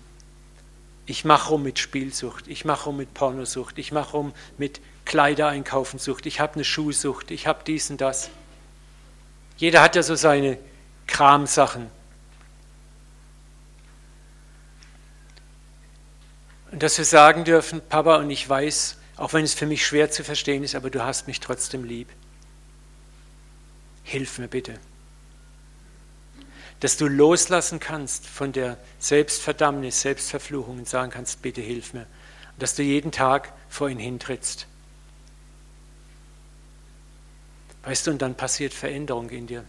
[1.05, 6.25] Ich mache rum mit Spielsucht, ich mache rum mit Pornosucht, ich mache rum mit Kleidereinkaufensucht,
[6.25, 8.29] ich habe eine Schuhsucht, ich habe dies und das.
[9.57, 10.57] Jeder hat ja so seine
[11.05, 11.89] Kramsachen.
[16.71, 20.11] Und dass wir sagen dürfen, Papa, und ich weiß, auch wenn es für mich schwer
[20.11, 22.09] zu verstehen ist, aber du hast mich trotzdem lieb.
[24.03, 24.79] Hilf mir bitte.
[26.85, 32.01] Dass du loslassen kannst von der Selbstverdammnis, Selbstverfluchung und sagen kannst, bitte hilf mir.
[32.51, 34.67] Und dass du jeden Tag vor ihn hintrittst.
[37.85, 39.63] Weißt du, und dann passiert Veränderung in dir,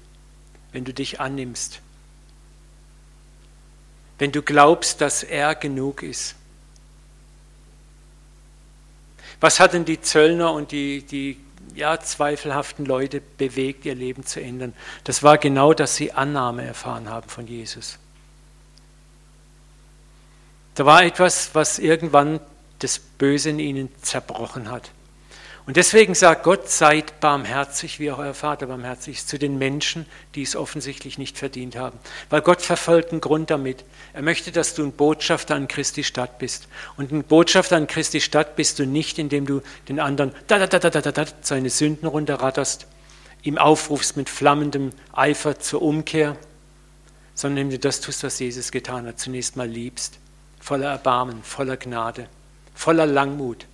[0.72, 1.80] wenn du dich annimmst.
[4.18, 6.34] Wenn du glaubst, dass er genug ist
[9.40, 11.38] was hat denn die Zöllner und die, die
[11.76, 14.74] ja, zweifelhaften Leute bewegt, ihr Leben zu ändern?
[15.04, 17.98] Das war genau, dass sie Annahme erfahren haben von Jesus.
[20.74, 22.40] Da war etwas, was irgendwann
[22.80, 24.90] das Böse in ihnen zerbrochen hat.
[25.66, 30.06] Und deswegen sagt Gott, seid barmherzig, wie auch euer Vater barmherzig ist, zu den Menschen,
[30.36, 31.98] die es offensichtlich nicht verdient haben.
[32.30, 33.84] Weil Gott verfolgt einen Grund damit.
[34.12, 36.68] Er möchte, dass du ein Botschafter an Christi Stadt bist.
[36.96, 40.68] Und ein Botschafter an Christi Stadt bist du nicht, indem du den anderen da, da,
[40.68, 42.86] da, da, da, da, seine Sünden runterratterst,
[43.42, 46.36] ihm aufrufst mit flammendem Eifer zur Umkehr,
[47.34, 49.18] sondern indem du das tust, was Jesus getan hat.
[49.18, 50.20] Zunächst mal liebst,
[50.60, 52.28] voller Erbarmen, voller Gnade,
[52.72, 53.66] voller Langmut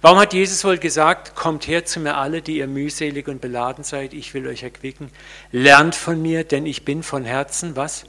[0.00, 3.84] Warum hat Jesus wohl gesagt, kommt her zu mir alle, die ihr mühselig und beladen
[3.84, 5.10] seid, ich will euch erquicken.
[5.50, 8.04] Lernt von mir, denn ich bin von Herzen, was?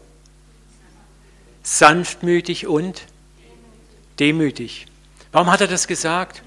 [1.64, 3.04] Sanftmütig und
[4.20, 4.86] demütig.
[5.32, 6.44] Warum hat er das gesagt?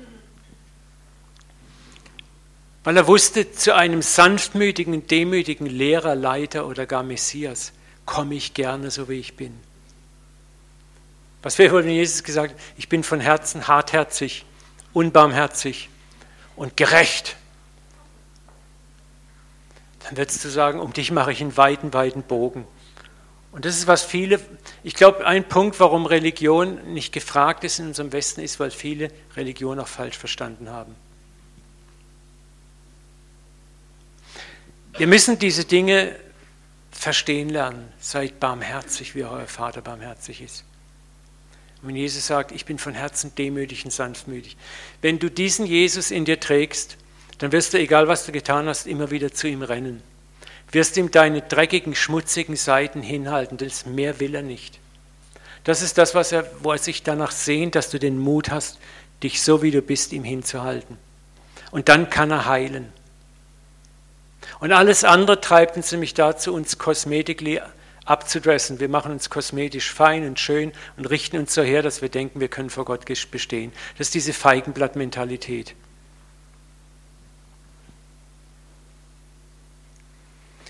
[2.85, 7.73] Weil er wusste, zu einem sanftmütigen, demütigen Lehrer, Leiter oder gar Messias
[8.05, 9.59] komme ich gerne, so wie ich bin.
[11.43, 14.45] Was wäre wohl, wenn Jesus gesagt ich bin von Herzen hartherzig,
[14.93, 15.89] unbarmherzig
[16.57, 17.37] und gerecht,
[20.05, 22.67] dann würdest du sagen, um dich mache ich einen weiten, weiten Bogen.
[23.53, 24.41] Und das ist, was viele,
[24.83, 29.11] ich glaube, ein Punkt, warum Religion nicht gefragt ist in unserem Westen, ist, weil viele
[29.37, 30.95] Religion auch falsch verstanden haben.
[34.97, 36.17] Wir müssen diese Dinge
[36.91, 37.93] verstehen lernen.
[37.99, 40.65] Seid barmherzig, wie euer Vater barmherzig ist.
[41.83, 44.57] Und Jesus sagt, ich bin von Herzen demütig und sanftmütig.
[45.01, 46.97] Wenn du diesen Jesus in dir trägst,
[47.39, 50.03] dann wirst du, egal was du getan hast, immer wieder zu ihm rennen.
[50.71, 54.79] Wirst ihm deine dreckigen, schmutzigen Seiten hinhalten, das mehr will er nicht.
[55.65, 58.79] Das ist das, was er, wo er sich danach sehnt, dass du den Mut hast,
[59.23, 60.97] dich so wie du bist, ihm hinzuhalten.
[61.71, 62.93] Und dann kann er heilen.
[64.61, 67.43] Und alles andere treibt uns nämlich dazu, uns Kosmetik
[68.05, 68.81] abzudressen.
[68.81, 72.41] Wir machen uns kosmetisch fein und schön und richten uns so her, dass wir denken,
[72.41, 73.73] wir können vor Gott bestehen.
[73.99, 75.75] Das ist diese Feigenblattmentalität.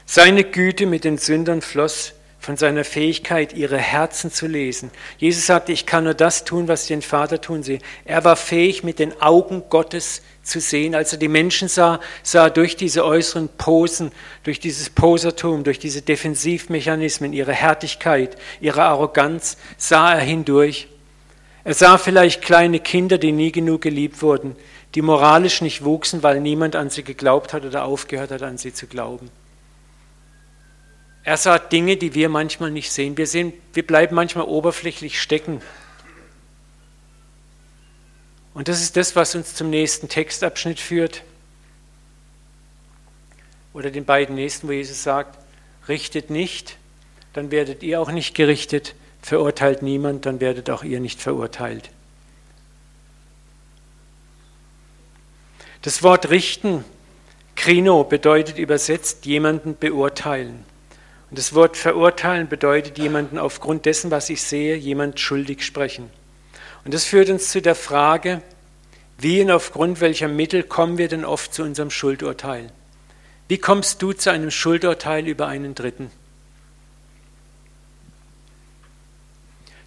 [0.05, 4.91] Seine Güte mit den Sündern floss von seiner Fähigkeit, ihre Herzen zu lesen.
[5.17, 7.79] Jesus sagte, ich kann nur das tun, was den Vater tun sehe.
[8.05, 10.97] Er war fähig, mit den Augen Gottes zu sehen.
[10.97, 14.11] Als er die Menschen sah, sah durch diese äußeren Posen,
[14.43, 20.89] durch dieses Posertum, durch diese Defensivmechanismen, ihre Härtigkeit, ihre Arroganz, sah er hindurch.
[21.63, 24.57] Er sah vielleicht kleine Kinder, die nie genug geliebt wurden,
[24.97, 28.75] die moralisch nicht wuchsen, weil niemand an sie geglaubt hat oder aufgehört hat, an sie
[28.75, 29.31] zu glauben.
[31.25, 33.17] Er sah Dinge, die wir manchmal nicht sehen.
[33.17, 35.63] Wir, sehen, wir bleiben manchmal oberflächlich stecken.
[38.55, 41.23] Und das ist das, was uns zum nächsten Textabschnitt führt.
[43.73, 45.39] Oder den beiden nächsten, wo Jesus sagt,
[45.89, 46.77] richtet nicht,
[47.33, 51.91] dann werdet ihr auch nicht gerichtet, verurteilt niemand, dann werdet auch ihr nicht verurteilt.
[55.81, 56.85] Das Wort richten,
[57.57, 60.65] krino, bedeutet übersetzt jemanden beurteilen.
[61.33, 66.11] Und das Wort verurteilen bedeutet jemanden aufgrund dessen, was ich sehe, jemand schuldig sprechen.
[66.85, 68.43] Und das führt uns zu der Frage,
[69.17, 72.71] wie und aufgrund welcher Mittel kommen wir denn oft zu unserem Schuldurteil?
[73.49, 76.11] Wie kommst du zu einem Schuldurteil über einen Dritten?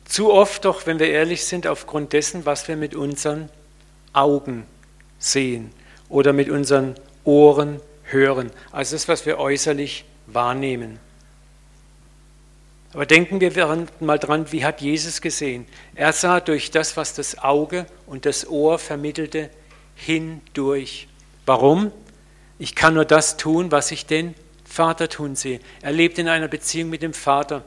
[0.05, 3.49] Zu oft doch, wenn wir ehrlich sind, aufgrund dessen, was wir mit unseren
[4.13, 4.65] Augen
[5.19, 5.69] sehen
[6.09, 11.04] oder mit unseren Ohren hören, also das, was wir äußerlich wahrnehmen.
[12.95, 15.65] Aber denken wir mal dran, wie hat Jesus gesehen?
[15.95, 19.49] Er sah durch das, was das Auge und das Ohr vermittelte,
[19.95, 21.09] hindurch.
[21.45, 21.91] Warum?
[22.57, 25.59] Ich kann nur das tun, was ich den Vater tun sehe.
[25.81, 27.65] Er lebt in einer Beziehung mit dem Vater.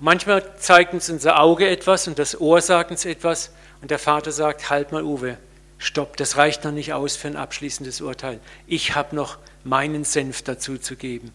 [0.00, 4.32] Manchmal zeigt uns unser Auge etwas und das Ohr sagt uns etwas und der Vater
[4.32, 5.36] sagt, halt mal Uwe,
[5.78, 8.40] stopp, das reicht noch nicht aus für ein abschließendes Urteil.
[8.66, 11.30] Ich habe noch meinen Senf dazu zu geben.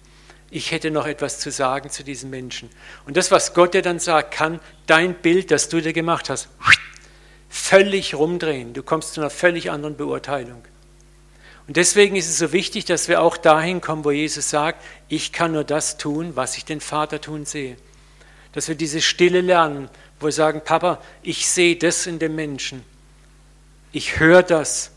[0.51, 2.69] Ich hätte noch etwas zu sagen zu diesem Menschen.
[3.05, 6.49] Und das, was Gott dir dann sagt, kann dein Bild, das du dir gemacht hast,
[7.49, 8.73] völlig rumdrehen.
[8.73, 10.63] Du kommst zu einer völlig anderen Beurteilung.
[11.67, 15.31] Und deswegen ist es so wichtig, dass wir auch dahin kommen, wo Jesus sagt, ich
[15.31, 17.75] kann nur das tun, was ich den Vater tun sehe
[18.55, 22.85] dass wir diese Stille lernen, wo wir sagen, Papa, ich sehe das in dem Menschen.
[23.91, 24.91] Ich höre das.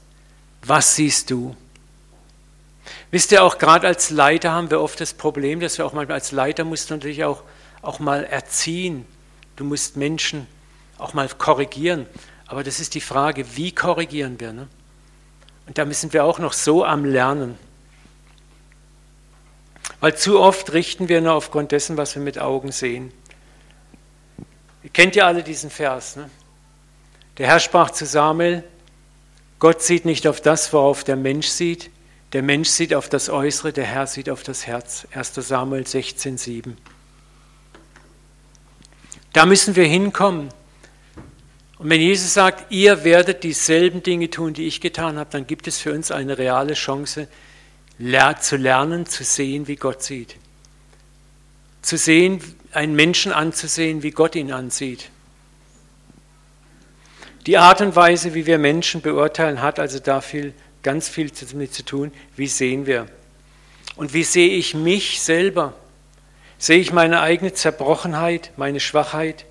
[0.63, 1.57] Was siehst du?
[3.11, 6.11] Wisst ihr, auch gerade als Leiter haben wir oft das Problem, dass wir auch mal
[6.11, 7.42] als Leiter musst du natürlich auch,
[7.81, 9.07] auch mal erziehen.
[9.57, 10.47] Du musst Menschen
[10.99, 12.07] auch mal korrigieren.
[12.47, 14.53] Aber das ist die Frage, wie korrigieren wir?
[14.53, 14.68] Ne?
[15.66, 17.59] Und da müssen wir auch noch so am Lernen.
[20.01, 23.12] Weil zu oft richten wir nur aufgrund dessen, was wir mit Augen sehen.
[24.83, 26.16] Ihr kennt ja alle diesen Vers.
[26.16, 26.31] Ne?
[27.38, 28.64] Der Herr sprach zu Samuel,
[29.59, 31.90] Gott sieht nicht auf das, worauf der Mensch sieht,
[32.33, 35.07] der Mensch sieht auf das Äußere, der Herr sieht auf das Herz.
[35.12, 36.77] 1 Samuel 16, 7.
[39.33, 40.51] Da müssen wir hinkommen.
[41.79, 45.69] Und wenn Jesus sagt, ihr werdet dieselben Dinge tun, die ich getan habe, dann gibt
[45.69, 47.29] es für uns eine reale Chance,
[48.41, 50.37] zu lernen, zu sehen, wie Gott sieht.
[51.83, 52.41] Zu sehen,
[52.73, 55.11] einen Menschen anzusehen, wie Gott ihn ansieht.
[57.47, 60.53] Die Art und Weise, wie wir Menschen beurteilen, hat also da viel,
[60.88, 63.09] ganz viel damit zu tun, wie sehen wir.
[63.96, 65.74] Und wie sehe ich mich selber?
[66.57, 69.44] Sehe ich meine eigene Zerbrochenheit, meine Schwachheit?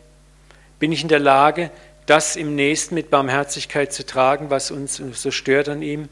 [0.79, 1.69] Bin ich in der Lage,
[2.07, 6.09] das im Nächsten mit Barmherzigkeit zu tragen, was uns so stört an ihm,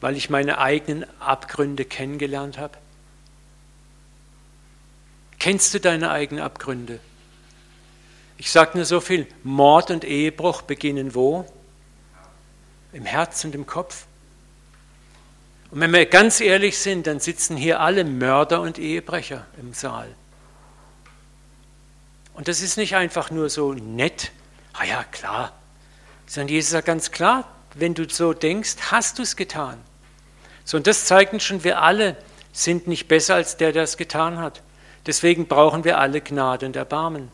[0.00, 2.76] weil ich meine eigenen Abgründe kennengelernt habe?
[5.38, 6.98] Kennst du deine eigenen Abgründe?
[8.38, 11.46] Ich sage nur so viel, Mord und Ehebruch beginnen wo?
[12.92, 14.06] Im Herz und im Kopf.
[15.74, 20.06] Und wenn wir ganz ehrlich sind, dann sitzen hier alle Mörder und Ehebrecher im Saal.
[22.32, 24.30] Und das ist nicht einfach nur so nett,
[24.72, 25.52] ah ja, klar,
[26.26, 29.80] sondern Jesus sagt ganz klar, wenn du so denkst, hast du es getan.
[30.64, 32.16] So, und das zeigt uns schon, wir alle
[32.52, 34.62] sind nicht besser als der, der es getan hat.
[35.06, 37.32] Deswegen brauchen wir alle Gnade und Erbarmen.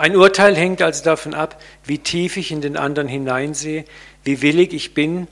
[0.00, 3.84] Ein Urteil hängt also davon ab, wie tief ich in den anderen hineinsehe,
[4.24, 5.28] wie willig ich bin,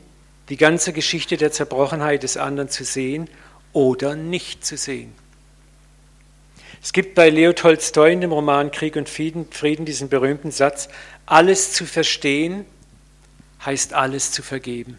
[0.50, 3.30] die ganze Geschichte der Zerbrochenheit des anderen zu sehen
[3.72, 5.14] oder nicht zu sehen.
[6.82, 10.90] Es gibt bei Leo Tolstoi in dem Roman Krieg und Frieden diesen berühmten Satz,
[11.24, 12.66] alles zu verstehen
[13.64, 14.98] heißt alles zu vergeben.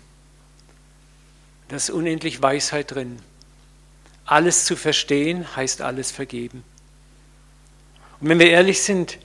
[1.68, 3.20] Da ist unendlich Weisheit drin.
[4.26, 6.64] Alles zu verstehen heißt alles vergeben.
[8.20, 9.20] Und wenn wir ehrlich sind,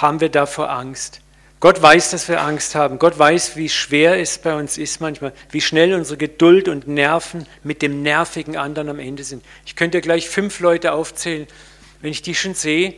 [0.00, 1.20] haben wir davor Angst.
[1.60, 3.00] Gott weiß, dass wir Angst haben.
[3.00, 7.46] Gott weiß, wie schwer es bei uns ist manchmal, wie schnell unsere Geduld und Nerven
[7.64, 9.44] mit dem nervigen anderen am Ende sind.
[9.66, 11.48] Ich könnte gleich fünf Leute aufzählen.
[12.00, 12.94] Wenn ich die schon sehe,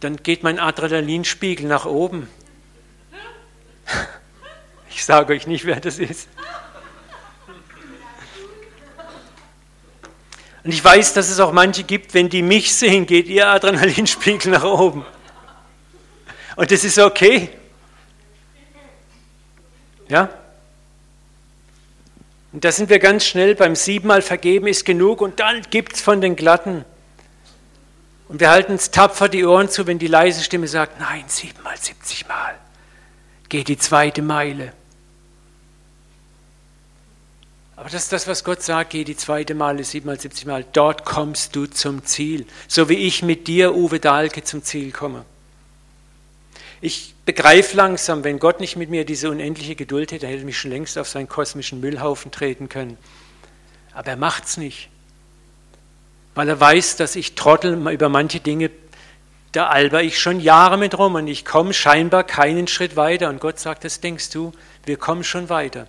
[0.00, 2.28] dann geht mein Adrenalinspiegel nach oben.
[4.90, 6.28] Ich sage euch nicht, wer das ist.
[10.64, 14.50] Und ich weiß, dass es auch manche gibt, wenn die mich sehen, geht ihr Adrenalinspiegel
[14.50, 15.06] nach oben.
[16.58, 17.50] Und das ist okay.
[20.08, 20.28] Ja?
[22.52, 26.00] Und da sind wir ganz schnell beim siebenmal vergeben ist genug und dann gibt es
[26.00, 26.84] von den Glatten.
[28.26, 31.76] Und wir halten uns tapfer die Ohren zu, wenn die leise Stimme sagt, nein, siebenmal,
[31.76, 32.56] siebzigmal.
[33.48, 34.72] Geh die zweite Meile.
[37.76, 41.54] Aber das ist das, was Gott sagt, geh die zweite Male, siebenmal, siebzigmal, dort kommst
[41.54, 42.48] du zum Ziel.
[42.66, 45.24] So wie ich mit dir, Uwe Dahlke, zum Ziel komme.
[46.80, 50.58] Ich begreife langsam, wenn Gott nicht mit mir diese unendliche Geduld hätte, hätte er mich
[50.58, 52.96] schon längst auf seinen kosmischen Müllhaufen treten können.
[53.92, 54.88] Aber er macht es nicht.
[56.34, 58.70] Weil er weiß, dass ich trottel über manche Dinge,
[59.50, 63.28] da alber ich schon Jahre mit rum und ich komme scheinbar keinen Schritt weiter.
[63.28, 64.52] Und Gott sagt, das denkst du,
[64.84, 65.88] wir kommen schon weiter.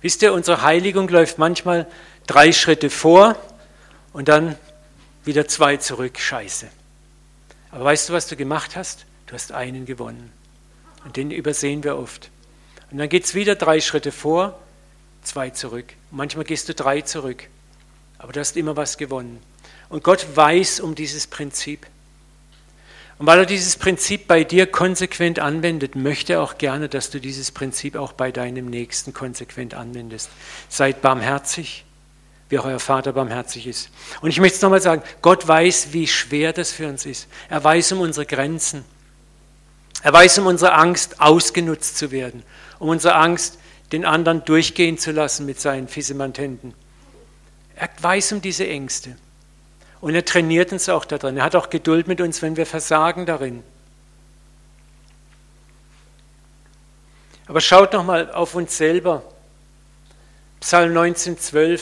[0.00, 1.86] Wisst ihr, unsere Heiligung läuft manchmal
[2.26, 3.36] drei Schritte vor
[4.14, 4.56] und dann
[5.24, 6.18] wieder zwei zurück.
[6.18, 6.68] Scheiße.
[7.72, 9.04] Aber weißt du, was du gemacht hast?
[9.26, 10.32] Du hast einen gewonnen.
[11.04, 12.30] Und den übersehen wir oft.
[12.90, 14.58] Und dann geht es wieder drei Schritte vor,
[15.22, 15.94] zwei zurück.
[16.10, 17.48] Manchmal gehst du drei zurück.
[18.18, 19.40] Aber du hast immer was gewonnen.
[19.88, 21.86] Und Gott weiß um dieses Prinzip.
[23.18, 27.20] Und weil er dieses Prinzip bei dir konsequent anwendet, möchte er auch gerne, dass du
[27.20, 30.30] dieses Prinzip auch bei deinem Nächsten konsequent anwendest.
[30.68, 31.84] Seid barmherzig,
[32.48, 33.90] wie auch euer Vater barmherzig ist.
[34.20, 37.28] Und ich möchte es nochmal sagen, Gott weiß, wie schwer das für uns ist.
[37.48, 38.84] Er weiß um unsere Grenzen.
[40.04, 42.42] Er weiß um unsere Angst, ausgenutzt zu werden,
[42.78, 43.58] um unsere Angst,
[43.90, 46.74] den anderen durchgehen zu lassen mit seinen Fisemantenten.
[47.74, 49.16] Er weiß um diese Ängste.
[50.02, 51.38] Und er trainiert uns auch darin.
[51.38, 53.62] Er hat auch Geduld mit uns, wenn wir versagen darin.
[57.46, 59.22] Aber schaut nochmal auf uns selber.
[60.60, 61.80] Psalm 19,12.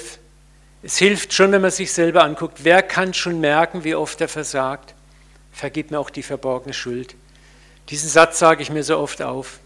[0.84, 2.62] Es hilft schon, wenn man sich selber anguckt.
[2.62, 4.94] Wer kann schon merken, wie oft er versagt?
[5.50, 7.16] Vergib mir auch die verborgene Schuld.
[7.92, 9.58] Diesen Satz sage ich mir so oft auf.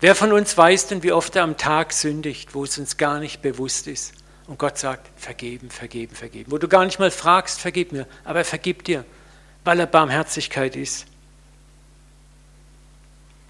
[0.00, 3.20] Wer von uns weiß denn, wie oft er am Tag sündigt, wo es uns gar
[3.20, 4.14] nicht bewusst ist?
[4.48, 6.50] Und Gott sagt, vergeben, vergeben, vergeben.
[6.50, 9.04] Wo du gar nicht mal fragst, vergib mir, aber er vergibt dir,
[9.62, 11.06] weil er Barmherzigkeit ist.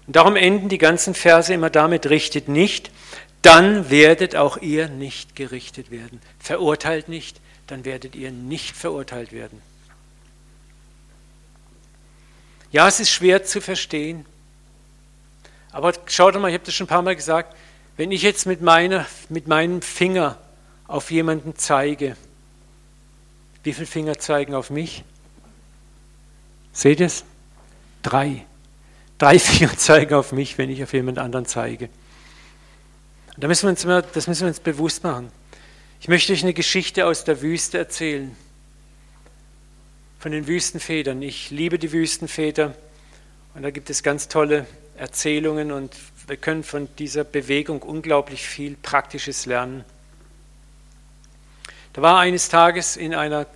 [0.05, 2.91] Und darum enden die ganzen Verse immer damit, richtet nicht,
[3.41, 6.21] dann werdet auch ihr nicht gerichtet werden.
[6.37, 9.63] Verurteilt nicht, dann werdet ihr nicht verurteilt werden.
[12.71, 14.25] Ja, es ist schwer zu verstehen.
[15.71, 17.55] Aber schaut mal, ich habe das schon ein paar Mal gesagt,
[17.97, 20.37] wenn ich jetzt mit, meiner, mit meinem Finger
[20.87, 22.15] auf jemanden zeige,
[23.63, 25.03] wie viele Finger zeigen auf mich?
[26.73, 27.23] Seht ihr es?
[28.01, 28.45] Drei.
[29.17, 31.89] Drei Finger zeigen auf mich, wenn ich auf jemand anderen zeige.
[33.35, 35.31] Und da müssen wir uns das müssen wir uns bewusst machen.
[35.99, 38.35] Ich möchte euch eine Geschichte aus der Wüste erzählen.
[40.21, 41.19] Von den Wüstenvätern.
[41.23, 42.75] Ich liebe die Wüstenväter.
[43.55, 45.95] Und da gibt es ganz tolle Erzählungen und
[46.27, 49.83] wir können von dieser Bewegung unglaublich viel Praktisches lernen.
[51.93, 53.47] Da war eines Tages in, einer,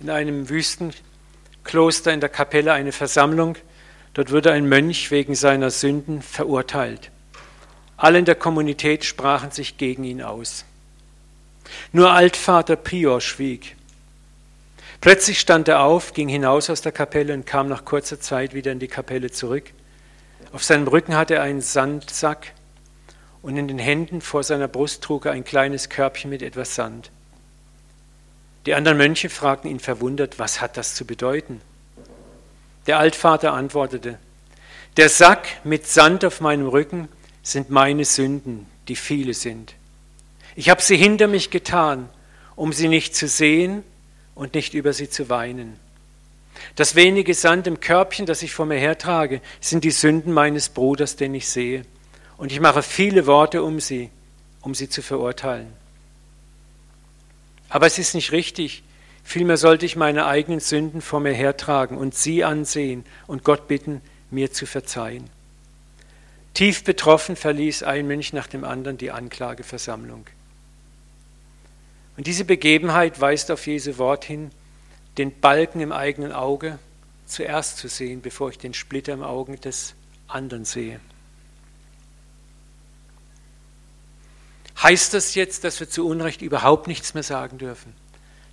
[0.00, 3.56] in einem Wüstenkloster in der Kapelle eine Versammlung.
[4.14, 7.10] Dort wurde ein Mönch wegen seiner Sünden verurteilt.
[7.98, 10.64] Alle in der Kommunität sprachen sich gegen ihn aus.
[11.92, 13.76] Nur Altvater Prior schwieg.
[15.04, 18.72] Plötzlich stand er auf, ging hinaus aus der Kapelle und kam nach kurzer Zeit wieder
[18.72, 19.64] in die Kapelle zurück.
[20.50, 22.54] Auf seinem Rücken hatte er einen Sandsack
[23.42, 27.10] und in den Händen vor seiner Brust trug er ein kleines Körbchen mit etwas Sand.
[28.64, 31.60] Die anderen Mönche fragten ihn verwundert, was hat das zu bedeuten?
[32.86, 34.18] Der Altvater antwortete,
[34.96, 37.10] der Sack mit Sand auf meinem Rücken
[37.42, 39.74] sind meine Sünden, die viele sind.
[40.56, 42.08] Ich habe sie hinter mich getan,
[42.56, 43.84] um sie nicht zu sehen
[44.34, 45.78] und nicht über sie zu weinen.
[46.76, 51.16] Das wenige Sand im Körbchen, das ich vor mir hertrage, sind die Sünden meines Bruders,
[51.16, 51.84] den ich sehe.
[52.36, 54.10] Und ich mache viele Worte um sie,
[54.62, 55.72] um sie zu verurteilen.
[57.68, 58.82] Aber es ist nicht richtig.
[59.24, 64.00] Vielmehr sollte ich meine eigenen Sünden vor mir hertragen und sie ansehen und Gott bitten,
[64.30, 65.30] mir zu verzeihen.
[66.52, 70.26] Tief betroffen verließ ein Mönch nach dem anderen die Anklageversammlung.
[72.16, 74.50] Und diese Begebenheit weist auf Jesu Wort hin,
[75.18, 76.78] den Balken im eigenen Auge
[77.26, 79.94] zuerst zu sehen, bevor ich den Splitter im Auge des
[80.28, 81.00] anderen sehe.
[84.82, 87.94] Heißt das jetzt, dass wir zu Unrecht überhaupt nichts mehr sagen dürfen?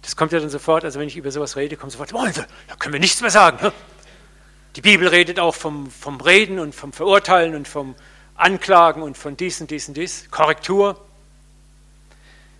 [0.01, 2.93] Das kommt ja dann sofort, also wenn ich über sowas rede, kommt sofort, da können
[2.93, 3.57] wir nichts mehr sagen.
[3.61, 3.73] Ne?
[4.75, 7.95] Die Bibel redet auch vom, vom Reden und vom Verurteilen und vom
[8.35, 11.05] Anklagen und von dies und dies und dies, Korrektur.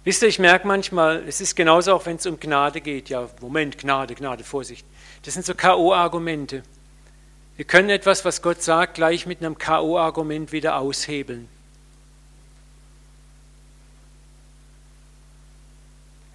[0.03, 3.09] Wisst ihr, ich merke manchmal, es ist genauso auch, wenn es um Gnade geht.
[3.09, 4.85] Ja, Moment, Gnade, Gnade, Vorsicht.
[5.23, 6.63] Das sind so K.O.-Argumente.
[7.55, 11.47] Wir können etwas, was Gott sagt, gleich mit einem K.O.-Argument wieder aushebeln.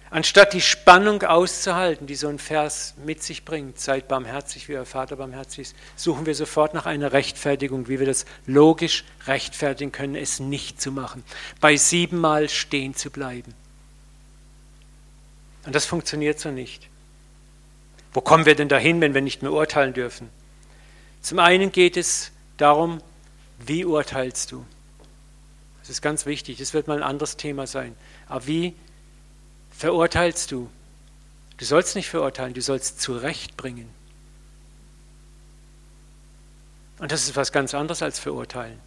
[0.09, 4.85] Anstatt die Spannung auszuhalten, die so ein Vers mit sich bringt, seid barmherzig, wie euer
[4.85, 10.15] Vater barmherzig ist, suchen wir sofort nach einer Rechtfertigung, wie wir das logisch rechtfertigen können,
[10.15, 11.23] es nicht zu machen,
[11.59, 13.53] bei siebenmal stehen zu bleiben.
[15.65, 16.87] Und das funktioniert so nicht.
[18.13, 20.29] Wo kommen wir denn dahin, wenn wir nicht mehr urteilen dürfen?
[21.21, 23.01] Zum einen geht es darum,
[23.59, 24.65] wie urteilst du?
[25.81, 27.95] Das ist ganz wichtig, das wird mal ein anderes Thema sein.
[28.27, 28.73] Aber wie
[29.77, 30.69] verurteilst du.
[31.57, 33.89] Du sollst nicht verurteilen, du sollst zurechtbringen.
[36.99, 38.79] Und das ist was ganz anderes als verurteilen.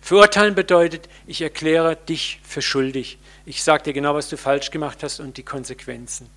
[0.00, 3.18] Verurteilen bedeutet, ich erkläre dich für schuldig.
[3.46, 6.28] Ich sage dir genau, was du falsch gemacht hast und die Konsequenzen.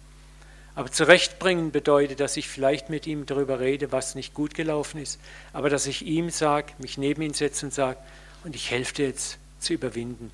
[0.76, 5.20] Aber zurechtbringen bedeutet, dass ich vielleicht mit ihm darüber rede, was nicht gut gelaufen ist,
[5.54, 7.98] aber dass ich ihm sage, mich neben ihn setze und sage,
[8.44, 10.30] und ich helfe dir jetzt zu überwinden.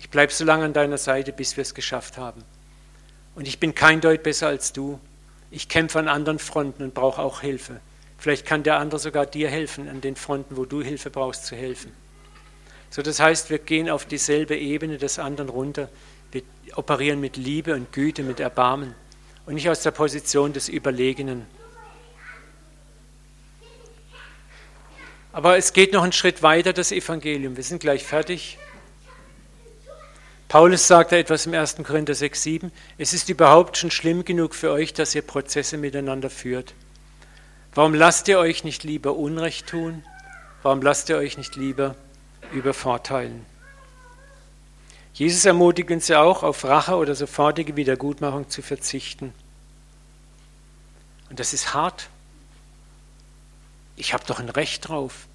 [0.00, 2.44] Ich bleibe so lange an deiner Seite, bis wir es geschafft haben.
[3.34, 5.00] Und ich bin kein Deut besser als du.
[5.50, 7.80] Ich kämpfe an anderen Fronten und brauche auch Hilfe.
[8.18, 11.56] Vielleicht kann der andere sogar dir helfen, an den Fronten, wo du Hilfe brauchst, zu
[11.56, 11.92] helfen.
[12.90, 15.88] So, das heißt, wir gehen auf dieselbe Ebene des anderen runter.
[16.32, 16.42] Wir
[16.76, 18.94] operieren mit Liebe und Güte, mit Erbarmen
[19.46, 21.44] und nicht aus der Position des Überlegenen.
[25.32, 27.56] Aber es geht noch einen Schritt weiter, das Evangelium.
[27.56, 28.58] Wir sind gleich fertig.
[30.54, 31.78] Paulus sagt da etwas im 1.
[31.82, 32.72] Korinther 6, 7.
[32.96, 36.74] Es ist überhaupt schon schlimm genug für euch, dass ihr Prozesse miteinander führt.
[37.74, 40.04] Warum lasst ihr euch nicht lieber Unrecht tun?
[40.62, 41.96] Warum lasst ihr euch nicht lieber
[42.52, 43.44] übervorteilen?
[45.12, 49.34] Jesus ermutigt uns ja auch, auf Rache oder sofortige Wiedergutmachung zu verzichten.
[51.30, 52.08] Und das ist hart.
[53.96, 55.26] Ich habe doch ein Recht drauf.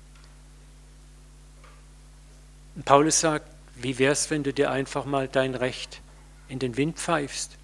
[2.78, 3.49] Und Paulus sagt,
[3.82, 6.02] wie wäre es, wenn du dir einfach mal dein Recht
[6.48, 7.58] in den Wind pfeifst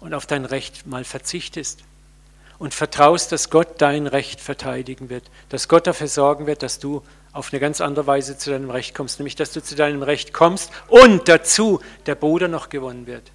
[0.00, 1.82] und auf dein Recht mal verzichtest
[2.58, 7.02] und vertraust, dass Gott dein Recht verteidigen wird, dass Gott dafür sorgen wird, dass du
[7.32, 10.32] auf eine ganz andere Weise zu deinem Recht kommst, nämlich dass du zu deinem Recht
[10.32, 13.30] kommst und dazu der Bruder noch gewonnen wird.